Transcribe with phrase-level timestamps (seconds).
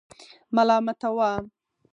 [0.55, 1.31] ملامتاوه.